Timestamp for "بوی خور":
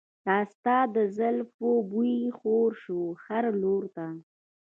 1.91-2.69